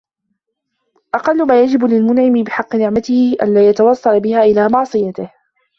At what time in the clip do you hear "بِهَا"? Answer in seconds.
4.19-4.39